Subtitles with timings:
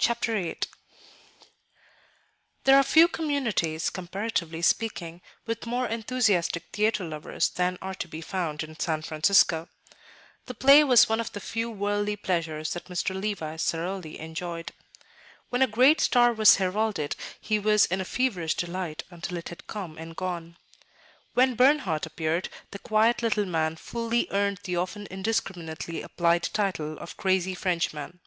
[0.00, 0.58] Chapter VIII
[2.64, 8.20] There are few communities, comparatively speaking, with more enthusiastic theatre lovers than are to be
[8.20, 9.68] found in San Francisco.
[10.46, 13.14] The play was one of the few worldly pleasures that Mr.
[13.14, 14.72] Levice thoroughly enjoyed.
[15.50, 19.68] When a great star was heralded, he was in a feverish delight until it had
[19.68, 20.56] come and gone.
[21.34, 27.16] When Bernhardt appeared, the quiet little man fully earned the often indiscriminately applied title of
[27.16, 28.18] "crazy Frenchman."